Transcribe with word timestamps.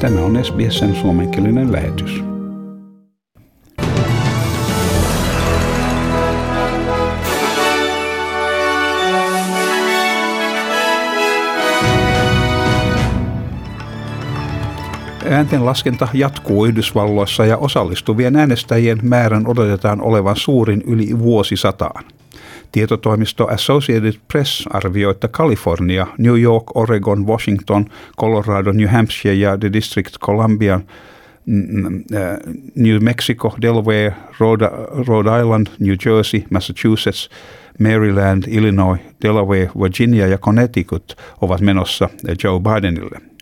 Tämä 0.00 0.20
on 0.20 0.44
SBSn 0.44 0.94
suomenkielinen 0.94 1.72
lähetys. 1.72 2.24
Äänten 15.30 15.64
laskenta 15.64 16.08
jatkuu 16.12 16.66
Yhdysvalloissa 16.66 17.46
ja 17.46 17.56
osallistuvien 17.56 18.36
äänestäjien 18.36 18.98
määrän 19.02 19.46
odotetaan 19.46 20.00
olevan 20.00 20.36
suurin 20.36 20.82
yli 20.86 21.18
vuosisataan. 21.18 22.04
Tietotoimisto 22.74 23.46
Associated 23.46 24.12
Press 24.32 24.64
arvioi, 24.70 25.10
että 25.10 25.28
Kalifornia, 25.28 26.06
New 26.18 26.40
York, 26.40 26.76
Oregon, 26.76 27.26
Washington, 27.26 27.86
Colorado, 28.20 28.72
New 28.72 28.88
Hampshire 28.88 29.34
ja 29.34 29.58
The 29.58 29.72
District 29.72 30.18
Columbia, 30.18 30.80
New 32.74 33.00
Mexico, 33.00 33.56
Delaware, 33.62 34.14
Rhode, 34.40 34.70
Rhode 35.06 35.40
Island, 35.40 35.66
New 35.78 35.96
Jersey, 36.06 36.44
Massachusetts, 36.50 37.30
Maryland, 37.78 38.44
Illinois, 38.48 38.98
Delaware, 39.22 39.70
Virginia 39.82 40.26
ja 40.26 40.38
Connecticut 40.38 41.16
ovat 41.40 41.60
menossa 41.60 42.08
Joe 42.44 42.60
Bidenille– 42.60 43.20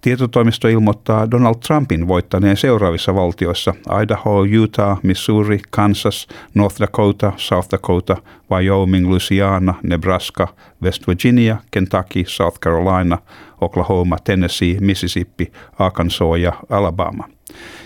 Tietotoimisto 0.00 0.68
ilmoittaa 0.68 1.30
Donald 1.30 1.54
Trumpin 1.66 2.08
voittaneen 2.08 2.56
seuraavissa 2.56 3.14
valtioissa 3.14 3.74
Idaho, 4.02 4.44
Utah, 4.44 4.98
Missouri, 5.02 5.60
Kansas, 5.70 6.28
North 6.54 6.80
Dakota, 6.80 7.32
South 7.36 7.70
Dakota, 7.70 8.16
Wyoming, 8.50 9.08
Louisiana, 9.08 9.74
Nebraska, 9.82 10.48
West 10.82 11.06
Virginia, 11.06 11.56
Kentucky, 11.70 12.24
South 12.26 12.60
Carolina, 12.60 13.18
Oklahoma, 13.60 14.16
Tennessee, 14.24 14.76
Mississippi, 14.80 15.52
Arkansas 15.78 16.38
ja 16.40 16.52
Alabama– 16.70 17.28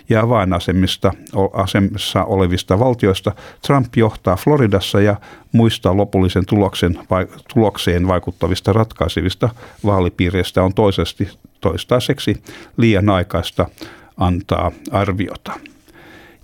ja 0.09 0.21
avainasemissa 0.21 1.13
olevista 2.27 2.79
valtioista 2.79 3.33
Trump 3.67 3.97
johtaa 3.97 4.37
Floridassa 4.37 5.01
ja 5.01 5.17
muista 5.53 5.97
lopullisen 5.97 6.47
tuloksen, 6.47 6.99
tulokseen 7.55 8.09
vaikuttavista 8.09 8.73
ratkaisevista 8.73 9.49
vaalipiireistä 9.85 10.63
on 10.63 10.75
toisesti, 10.75 11.29
toistaiseksi 11.61 12.43
liian 12.77 13.09
aikaista 13.09 13.69
antaa 14.17 14.73
arviota. 14.91 15.53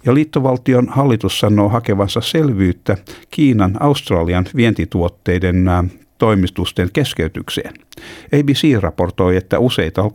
Ja 0.05 0.15
liittovaltion 0.15 0.89
hallitus 0.89 1.41
sanoo 1.41 1.69
hakevansa 1.69 2.21
selvyyttä 2.21 2.97
Kiinan 3.31 3.77
Australian 3.81 4.47
vientituotteiden 4.57 5.65
toimistusten 6.21 6.89
keskeytykseen. 6.93 7.75
ABC 8.41 8.81
raportoi, 8.81 9.37
että 9.37 9.59
useita 9.59 10.11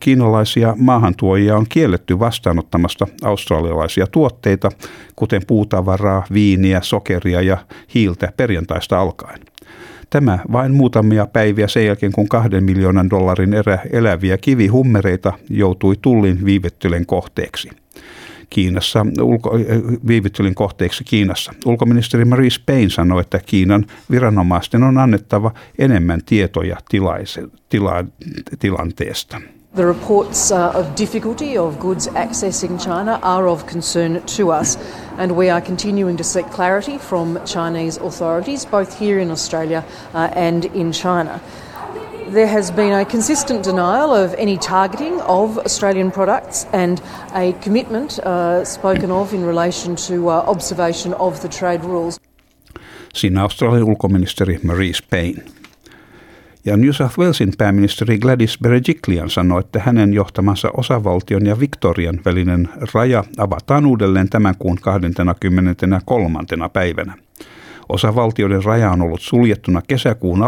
kiinalaisia 0.00 0.74
maahantuojia 0.78 1.56
on 1.56 1.66
kielletty 1.68 2.18
vastaanottamasta 2.18 3.06
australialaisia 3.22 4.06
tuotteita, 4.06 4.70
kuten 5.16 5.42
puutavaraa, 5.46 6.26
viiniä, 6.32 6.80
sokeria 6.82 7.42
ja 7.42 7.56
hiiltä 7.94 8.32
perjantaista 8.36 9.00
alkaen. 9.00 9.40
Tämä 10.10 10.38
vain 10.52 10.74
muutamia 10.74 11.26
päiviä 11.26 11.68
sen 11.68 11.86
jälkeen, 11.86 12.12
kun 12.12 12.28
kahden 12.28 12.64
miljoonan 12.64 13.10
dollarin 13.10 13.54
erä 13.54 13.78
eläviä 13.92 14.38
kivihummereita 14.38 15.32
joutui 15.50 15.94
tullin 16.02 16.44
viivettelyjen 16.44 17.06
kohteeksi. 17.06 17.70
Kiinassa, 18.50 19.06
ulko, 19.20 19.50
viivyttelyn 20.06 20.54
kohteeksi 20.54 21.04
Kiinassa. 21.04 21.52
Ulkoministeri 21.66 22.24
Maurice 22.24 22.60
Payne 22.66 22.90
sanoi, 22.90 23.20
että 23.20 23.38
Kiinan 23.46 23.86
viranomaisten 24.10 24.82
on 24.82 24.98
annettava 24.98 25.52
enemmän 25.78 26.20
tietoja 26.26 26.76
tilaise, 26.88 27.42
tila, 27.68 28.04
tilanteesta. 28.58 29.40
The 29.74 29.84
reports 29.84 30.52
uh, 30.52 30.80
of 30.80 30.86
difficulty 30.96 31.58
of 31.58 31.78
goods 31.78 32.08
accessing 32.14 32.78
China 32.78 33.18
are 33.22 33.46
of 33.46 33.66
concern 33.66 34.22
to 34.36 34.48
us, 34.60 34.78
and 35.18 35.32
we 35.32 35.50
are 35.50 35.60
continuing 35.60 36.16
to 36.16 36.24
seek 36.24 36.50
clarity 36.50 36.98
from 36.98 37.38
Chinese 37.44 38.00
authorities, 38.00 38.66
both 38.66 39.00
here 39.00 39.22
in 39.22 39.30
Australia 39.30 39.84
uh, 40.14 40.30
and 40.34 40.64
in 40.64 40.92
China. 40.92 41.40
There 42.32 42.46
has 42.46 42.72
been 42.72 42.92
a 42.92 43.04
consistent 43.04 43.64
denial 43.64 44.10
of 44.10 44.34
any 44.38 44.58
targeting 44.58 45.22
of 45.22 45.58
Australian 45.58 46.12
products 46.12 46.66
and 46.72 46.98
a 47.34 47.52
commitment 47.64 48.18
uh, 48.18 48.64
spoken 48.64 49.10
of 49.10 49.32
in 49.32 49.46
relation 49.46 49.96
to 49.96 50.14
uh, 50.14 50.50
observation 50.50 51.14
of 51.14 51.40
the 51.40 51.48
trade 51.48 51.84
rules. 51.84 52.20
Siinä 53.14 53.42
Australian 53.42 53.84
ulkoministeri 53.84 54.58
Maurice 54.64 55.02
Payne. 55.10 55.42
Ja 56.64 56.76
New 56.76 56.90
South 56.90 57.18
Walesin 57.18 57.52
pääministeri 57.58 58.18
Gladys 58.18 58.58
Berejiklian 58.62 59.30
sanoi, 59.30 59.60
että 59.60 59.80
hänen 59.80 60.14
johtamansa 60.14 60.70
osavaltion 60.76 61.46
ja 61.46 61.60
Victorian 61.60 62.20
välinen 62.24 62.68
raja 62.94 63.24
avataan 63.38 63.86
uudelleen 63.86 64.28
tämän 64.28 64.54
kuun 64.58 64.78
23. 64.80 66.38
päivänä. 66.72 67.25
Osavaltioiden 67.88 68.64
raja 68.64 68.90
on 68.90 69.02
ollut 69.02 69.20
suljettuna 69.20 69.82
kesäkuun 69.82 70.40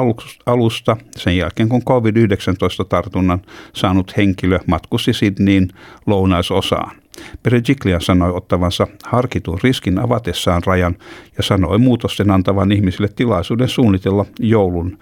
alusta 0.47 0.97
sen 1.17 1.37
jälkeen, 1.37 1.69
kun 1.69 1.85
COVID-19-tartunnan 1.85 3.43
saanut 3.73 4.17
henkilö 4.17 4.59
matkusti 4.67 5.13
Sydneyin 5.13 5.69
lounaisosaan. 6.07 6.97
Perejiklian 7.43 8.01
sanoi 8.01 8.33
ottavansa 8.33 8.87
harkitun 9.05 9.59
riskin 9.63 9.99
avatessaan 9.99 10.63
rajan 10.67 10.97
ja 11.37 11.43
sanoi 11.43 11.79
muutosten 11.79 12.31
antavan 12.31 12.73
ihmisille 12.73 13.09
tilaisuuden 13.09 13.69
suunnitella 13.69 14.25
joulun 14.41 14.99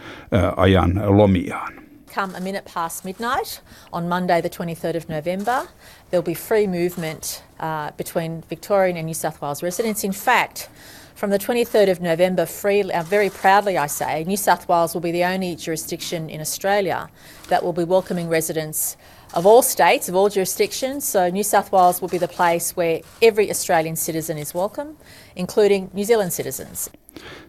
ajan 0.56 1.02
lomiaan. 1.04 1.72
Come 2.14 2.36
a 2.36 2.40
minute 2.40 2.70
past 2.74 3.04
midnight 3.04 3.62
on 3.92 4.04
Monday, 4.04 4.42
the 4.42 4.48
23rd 4.48 4.96
of 4.96 5.08
November, 5.08 5.66
there'll 6.10 6.24
be 6.24 6.34
free 6.34 6.66
movement 6.66 7.44
uh, 7.60 7.96
between 7.96 8.42
Victorian 8.50 8.96
and 8.96 9.06
New 9.06 9.14
South 9.14 9.42
Wales 9.42 9.62
residents. 9.62 10.04
In 10.04 10.12
fact, 10.12 10.70
From 11.16 11.30
the 11.30 11.38
23rd 11.38 11.90
of 11.90 12.02
November, 12.02 12.44
free, 12.44 12.82
uh, 12.82 13.02
very 13.02 13.30
proudly 13.30 13.78
I 13.78 13.86
say, 13.86 14.24
New 14.24 14.36
South 14.36 14.68
Wales 14.68 14.92
will 14.92 15.00
be 15.00 15.12
the 15.12 15.24
only 15.24 15.56
jurisdiction 15.56 16.28
in 16.28 16.42
Australia 16.42 17.08
that 17.48 17.64
will 17.64 17.72
be 17.72 17.84
welcoming 17.84 18.28
residents 18.28 18.98
of 19.32 19.46
all 19.46 19.62
states, 19.62 20.10
of 20.10 20.14
all 20.14 20.28
jurisdictions. 20.28 21.08
So 21.08 21.30
New 21.30 21.42
South 21.42 21.72
Wales 21.72 22.02
will 22.02 22.10
be 22.10 22.18
the 22.18 22.28
place 22.28 22.76
where 22.76 23.00
every 23.22 23.48
Australian 23.50 23.96
citizen 23.96 24.36
is 24.36 24.54
welcome, 24.54 24.98
including 25.36 25.88
New 25.94 26.04
Zealand 26.04 26.32
citizens. 26.32 26.90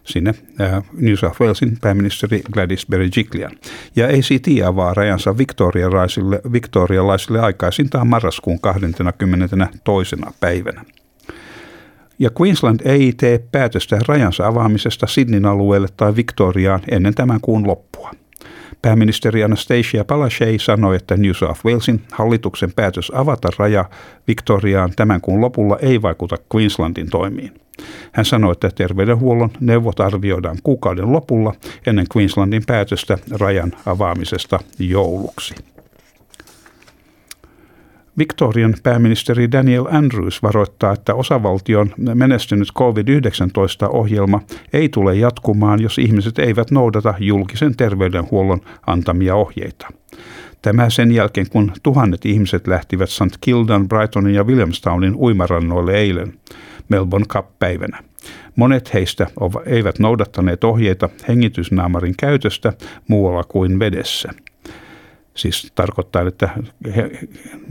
Sinne 0.04 0.34
äh, 0.60 0.82
New 0.92 1.16
South 1.16 1.40
Walesin 1.40 1.76
pääministeri 1.80 2.42
Gladys 2.52 2.86
Berejiklian. 2.86 3.52
Ja 3.96 4.06
ACT 4.06 4.48
avaa 4.66 4.94
rajansa 4.94 5.38
viktorialaisille, 5.38 6.40
viktorialaisille 6.52 7.40
aikaisintaan 7.40 8.06
marraskuun 8.06 8.60
22. 8.60 9.26
päivänä. 10.40 10.84
Ja 12.18 12.30
Queensland 12.40 12.80
ei 12.84 13.12
tee 13.16 13.38
päätöstä 13.52 13.98
rajansa 14.08 14.46
avaamisesta 14.46 15.06
Sydneyn 15.06 15.46
alueelle 15.46 15.88
tai 15.96 16.16
Victoriaan 16.16 16.80
ennen 16.90 17.14
tämän 17.14 17.40
kuun 17.40 17.66
loppua. 17.66 18.10
Pääministeri 18.82 19.44
Anastasia 19.44 20.04
Palaszczuk 20.04 20.60
sanoi, 20.60 20.96
että 20.96 21.16
New 21.16 21.32
South 21.32 21.64
Walesin 21.64 22.02
hallituksen 22.12 22.72
päätös 22.72 23.12
avata 23.14 23.48
raja 23.58 23.84
Victoriaan 24.28 24.92
tämän 24.96 25.20
kuun 25.20 25.40
lopulla 25.40 25.78
ei 25.82 26.02
vaikuta 26.02 26.36
Queenslandin 26.54 27.10
toimiin. 27.10 27.52
Hän 28.12 28.24
sanoi, 28.24 28.52
että 28.52 28.70
terveydenhuollon 28.74 29.50
neuvot 29.60 30.00
arvioidaan 30.00 30.58
kuukauden 30.62 31.12
lopulla 31.12 31.54
ennen 31.86 32.06
Queenslandin 32.16 32.62
päätöstä 32.66 33.18
rajan 33.30 33.72
avaamisesta 33.86 34.58
jouluksi. 34.78 35.54
Victorian 38.18 38.74
pääministeri 38.82 39.52
Daniel 39.52 39.86
Andrews 39.90 40.42
varoittaa, 40.42 40.92
että 40.92 41.14
osavaltion 41.14 41.90
menestynyt 42.14 42.68
COVID-19-ohjelma 42.74 44.40
ei 44.72 44.88
tule 44.88 45.16
jatkumaan, 45.16 45.82
jos 45.82 45.98
ihmiset 45.98 46.38
eivät 46.38 46.70
noudata 46.70 47.14
julkisen 47.18 47.76
terveydenhuollon 47.76 48.60
antamia 48.86 49.34
ohjeita. 49.34 49.88
Tämä 50.62 50.90
sen 50.90 51.12
jälkeen, 51.12 51.50
kun 51.50 51.72
tuhannet 51.82 52.26
ihmiset 52.26 52.66
lähtivät 52.66 53.10
St. 53.10 53.38
Kildan, 53.40 53.88
Brightonin 53.88 54.34
ja 54.34 54.44
Williamstownin 54.44 55.14
uimarannoille 55.14 55.94
eilen 55.94 56.32
Melbourne 56.88 57.26
Cup-päivänä. 57.26 57.98
Monet 58.56 58.94
heistä 58.94 59.26
eivät 59.66 59.98
noudattaneet 59.98 60.64
ohjeita 60.64 61.08
hengitysnaamarin 61.28 62.14
käytöstä 62.18 62.72
muualla 63.08 63.44
kuin 63.44 63.78
vedessä– 63.78 64.32
Siis 65.38 65.72
tarkoittaa, 65.74 66.22
että 66.22 66.48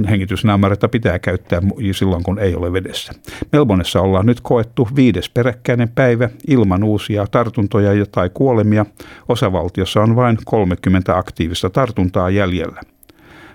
hengitysnaamareita 0.10 0.90
pitää 0.90 1.20
käyttää 1.20 1.62
silloin, 1.92 2.24
kun 2.24 2.40
ei 2.40 2.56
ole 2.56 2.74
vedessä. 2.74 3.14
Melbonessa 3.52 4.02
ollaan 4.02 4.26
nyt 4.26 4.42
koettu 4.42 4.88
viides 4.96 5.30
peräkkäinen 5.30 5.90
päivä 5.90 6.30
ilman 6.48 6.84
uusia 6.84 7.28
tartuntoja 7.32 8.06
tai 8.06 8.30
kuolemia. 8.34 8.86
Osavaltiossa 9.30 10.02
on 10.02 10.16
vain 10.16 10.38
30 10.46 11.18
aktiivista 11.18 11.70
tartuntaa 11.70 12.30
jäljellä. 12.30 12.82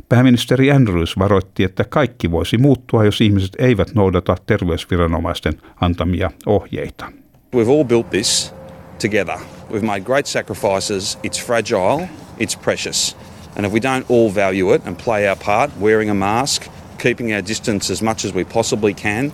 Pääministeri 0.09 0.73
Andrews 0.73 1.19
varoitti, 1.19 1.65
että 1.65 1.85
kaikki 1.85 2.31
voisi 2.31 2.59
muuttua, 2.59 3.05
jos 3.05 3.21
ihmiset 3.21 3.53
eivät 3.59 3.95
noudata 3.95 4.37
terveysviranomaisten 4.47 5.55
antamia 5.81 6.31
ohjeita. 6.47 7.13
We've 7.57 7.71
all 7.71 7.85
built 7.85 8.11
this 8.11 8.55
together. 9.03 9.37
We've 9.71 9.85
made 9.85 10.01
great 10.01 10.27
sacrifices. 10.27 11.19
It's 11.27 11.47
fragile. 11.47 12.09
It's 12.41 12.63
precious. 12.65 13.17
And 13.57 13.67
if 13.67 13.73
we 13.73 13.81
don't 13.81 14.11
all 14.11 14.31
value 14.31 14.75
it 14.75 14.87
and 14.87 14.97
play 15.05 15.29
our 15.29 15.37
part, 15.37 15.71
wearing 15.81 16.11
a 16.11 16.15
mask, 16.15 16.67
keeping 16.99 17.33
our 17.33 17.47
distance 17.49 17.93
as 17.93 18.03
much 18.03 18.25
as 18.25 18.35
we 18.35 18.45
possibly 18.45 18.95
can, 18.95 19.33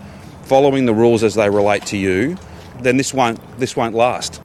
following 0.49 0.87
the 0.87 0.95
rules 0.95 1.23
as 1.23 1.35
they 1.35 1.51
relate 1.51 1.87
to 1.87 1.97
you, 1.97 2.37
then 2.83 2.97
this 2.97 3.15
won't, 3.15 3.41
this 3.59 3.77
won't 3.77 3.95
last. 3.95 4.43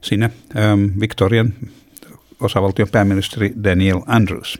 Siinä 0.00 0.30
ähm, 0.56 1.00
Victorian 1.00 1.54
osavaltion 2.40 2.88
pääministeri 2.92 3.52
Daniel 3.64 4.00
Andrews. 4.06 4.58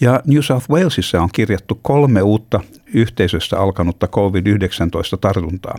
Ja 0.00 0.20
New 0.26 0.40
South 0.40 0.70
Walesissa 0.70 1.22
on 1.22 1.28
kirjattu 1.32 1.78
kolme 1.82 2.22
uutta 2.22 2.60
yhteisöstä 2.94 3.58
alkanutta 3.58 4.06
COVID-19 4.06 5.18
tartuntaa. 5.20 5.78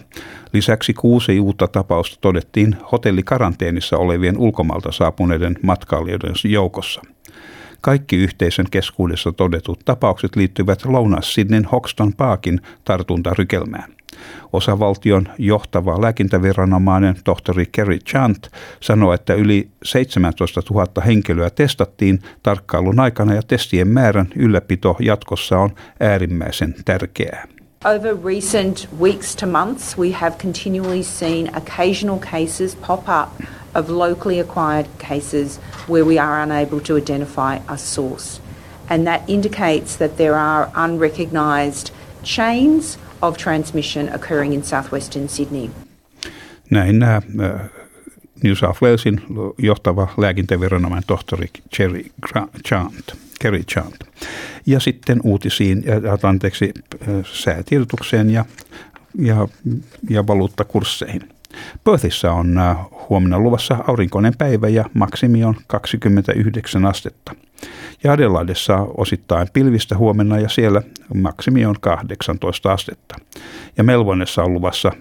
Lisäksi 0.53 0.93
kuusi 0.93 1.39
uutta 1.39 1.67
tapausta 1.67 2.17
todettiin 2.21 2.75
hotellikaranteenissa 2.91 3.97
olevien 3.97 4.37
ulkomailta 4.37 4.91
saapuneiden 4.91 5.55
matkailijoiden 5.61 6.33
joukossa. 6.43 7.01
Kaikki 7.85 8.15
yhteisön 8.15 8.65
keskuudessa 8.71 9.31
todetut 9.31 9.79
tapaukset 9.85 10.35
liittyvät 10.35 10.85
Lounais-Sydneyn 10.85 11.65
Hoxton 11.65 12.13
Parkin 12.13 12.61
tartuntarykelmään. 12.85 13.91
Osavaltion 14.53 15.27
johtava 15.37 16.01
lääkintäviranomainen 16.01 17.15
tohtori 17.23 17.65
Kerry 17.71 17.97
Chant 17.97 18.49
sanoi, 18.79 19.15
että 19.15 19.33
yli 19.33 19.69
17 19.83 20.61
000 20.71 20.85
henkilöä 21.05 21.49
testattiin 21.49 22.19
tarkkailun 22.43 22.99
aikana 22.99 23.33
ja 23.33 23.41
testien 23.41 23.87
määrän 23.87 24.27
ylläpito 24.35 24.95
jatkossa 24.99 25.59
on 25.59 25.69
äärimmäisen 25.99 26.75
tärkeää. 26.85 27.47
Over 27.95 28.17
recent 28.25 28.89
weeks 28.99 29.35
to 29.35 29.47
months, 29.47 29.97
we 29.97 30.11
have 30.11 30.35
continually 30.37 31.03
seen 31.03 31.51
occasional 31.57 32.19
cases 32.19 32.75
pop 32.87 32.99
up 32.99 33.47
of 33.75 33.89
locally 33.89 34.39
acquired 34.39 34.87
cases 34.97 35.59
where 35.87 36.05
we 36.05 36.19
are 36.19 36.43
unable 36.43 36.79
to 36.79 36.97
identify 36.97 37.59
a 37.67 37.77
source. 37.77 38.41
And 38.89 39.05
that 39.05 39.21
indicates 39.27 39.97
that 39.97 40.17
there 40.17 40.35
are 40.35 40.69
unrecognised 40.75 41.91
chains 42.23 42.99
of 43.21 43.37
transmission 43.37 44.09
occurring 44.13 44.53
in 44.53 44.63
southwestern 44.63 45.29
Sydney. 45.29 45.69
Näin 46.69 46.99
nämä 46.99 47.21
New 48.43 48.55
South 48.55 48.81
Walesin 48.81 49.21
johtava 49.57 50.07
lääkintäviranomainen 50.17 51.03
tohtori 51.07 51.47
Cherry 51.75 52.05
Chant, 52.67 53.13
Kerry 53.39 53.63
Chant. 53.63 53.95
Ja 54.65 54.79
sitten 54.79 55.19
uutisiin, 55.23 55.83
anteeksi, 56.23 56.73
säätiedotukseen 57.33 58.29
ja, 58.29 58.45
ja, 59.19 59.47
ja 60.09 60.27
valuuttakursseihin. 60.27 61.34
Perthissä 61.83 62.31
on 62.31 62.59
huomenna 63.09 63.39
luvassa 63.39 63.77
aurinkoinen 63.87 64.33
päivä 64.37 64.67
ja 64.67 64.85
maksimi 64.93 65.43
on 65.43 65.55
29 65.67 66.85
astetta. 66.85 67.35
Ja 68.03 68.11
Adelaidessa 68.11 68.77
osittain 68.97 69.47
pilvistä 69.53 69.97
huomenna 69.97 70.39
ja 70.39 70.49
siellä 70.49 70.81
maksimi 71.13 71.65
on 71.65 71.75
18 71.81 72.73
astetta. 72.73 73.15
Ja 73.77 73.83
Melbourneessa 73.83 74.43
on 74.43 74.53
luvassa 74.53 74.91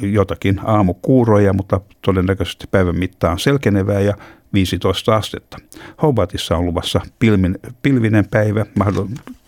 jotakin 0.00 0.60
aamukuuroja, 0.64 1.52
mutta 1.52 1.80
todennäköisesti 2.02 2.66
päivän 2.70 2.98
mittaan 2.98 3.38
selkenevää 3.38 4.00
ja 4.00 4.14
15 4.52 5.16
astetta. 5.16 5.58
Hobartissa 6.02 6.56
on 6.56 6.66
luvassa 6.66 7.00
pilmin, 7.18 7.58
pilvinen 7.82 8.28
päivä, 8.30 8.66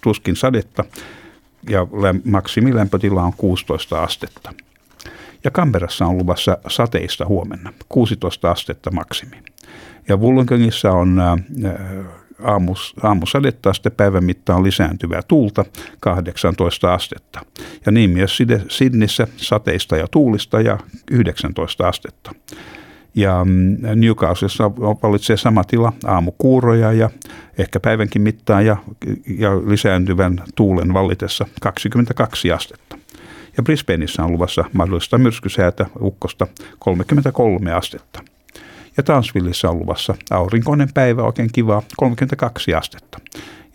tuskin 0.01 0.37
sadetta 0.37 0.85
ja 1.69 1.87
maksimilämpötila 2.25 3.23
on 3.23 3.33
16 3.37 4.03
astetta. 4.03 4.53
Ja 5.45 5.51
Kamperassa 5.51 6.07
on 6.07 6.19
luvassa 6.19 6.59
sateista 6.69 7.27
huomenna, 7.27 7.73
16 7.89 8.51
astetta 8.51 8.91
maksimi. 8.91 9.37
Ja 10.09 10.17
Wollongongissa 10.17 10.93
on 10.93 11.21
äh, 11.21 11.39
aamus, 12.43 12.95
aamusadetta, 13.03 13.73
sitten 13.73 13.93
päivän 13.93 14.25
mittaan 14.25 14.63
lisääntyvää 14.63 15.23
tuulta 15.29 15.65
18 16.01 16.95
astetta. 16.95 17.41
Ja 17.87 17.93
niin 17.93 18.11
myös 18.11 18.39
Sydneyssä 18.69 19.27
sateista 19.37 19.97
ja 19.97 20.07
tuulista 20.11 20.61
ja 20.61 20.79
19 21.11 21.89
astetta. 21.89 22.35
Ja 23.15 23.45
mm, 23.45 23.77
Newcastlessa 23.95 24.71
valitsee 25.03 25.37
sama 25.37 25.65
tila, 25.65 25.93
aamukuuroja 26.05 26.93
ja 26.93 27.11
ehkä 27.59 27.81
päivänkin 27.81 28.23
mittaan 28.23 28.67
ja, 28.67 28.77
ja 29.39 29.51
lisääntyvän 29.67 30.43
tuulen 30.55 30.95
vallitessa 30.95 31.47
22 31.61 32.53
astetta. 32.53 33.02
Ja 33.57 33.63
Brisbaneissa 33.63 34.25
on 34.25 34.33
luvassa 34.33 34.65
mahdollista 34.73 35.19
myrskysäätä 35.19 35.87
ukkosta 36.01 36.47
33 36.79 37.73
astetta. 37.73 38.23
Ja 38.97 39.03
Tansvillissa 39.03 39.71
on 39.71 39.79
luvassa 39.79 40.15
aurinkoinen 40.31 40.89
päivä, 40.95 41.23
oikein 41.23 41.49
kiva, 41.53 41.83
32 41.97 42.75
astetta. 42.75 43.21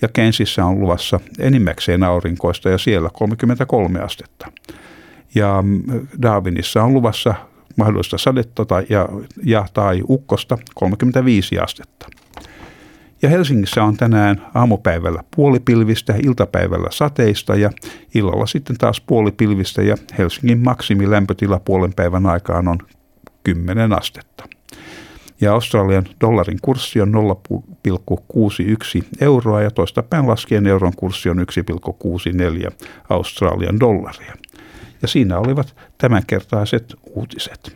Ja 0.01 0.07
Kensissä 0.07 0.65
on 0.65 0.79
luvassa 0.79 1.19
enimmäkseen 1.39 2.03
aurinkoista 2.03 2.69
ja 2.69 2.77
siellä 2.77 3.09
33 3.13 3.99
astetta. 3.99 4.51
Ja 5.35 5.61
mm, 5.61 6.07
Darwinissa 6.21 6.83
on 6.83 6.93
luvassa 6.93 7.35
mahdollista 7.75 8.17
sadetta 8.17 8.65
tai, 8.65 8.85
ja, 8.89 9.09
ja, 9.43 9.65
tai 9.73 10.03
ukkosta 10.09 10.57
35 10.75 11.59
astetta. 11.59 12.07
Ja 13.21 13.29
Helsingissä 13.29 13.83
on 13.83 13.97
tänään 13.97 14.45
aamupäivällä 14.53 15.23
puolipilvistä, 15.35 16.13
iltapäivällä 16.23 16.87
sateista 16.91 17.55
ja 17.55 17.71
illalla 18.15 18.45
sitten 18.45 18.77
taas 18.77 19.01
puolipilvistä 19.01 19.81
ja 19.81 19.97
Helsingin 20.17 20.59
maksimilämpötila 20.59 21.59
puolen 21.59 21.93
päivän 21.93 22.25
aikaan 22.25 22.67
on 22.67 22.77
10 23.43 23.93
astetta. 23.93 24.43
Ja 25.41 25.53
Australian 25.53 26.05
dollarin 26.21 26.59
kurssi 26.61 27.01
on 27.01 27.13
0,61 27.13 29.05
euroa 29.21 29.61
ja 29.61 29.71
toista 29.71 30.03
päin 30.03 30.27
laskien 30.27 30.67
euron 30.67 30.93
kurssi 30.95 31.29
on 31.29 31.37
1,64 31.37 32.71
Australian 33.09 33.79
dollaria. 33.79 34.33
Ja 35.01 35.07
siinä 35.07 35.39
olivat 35.39 35.75
tämänkertaiset 35.97 36.95
uutiset. 37.15 37.75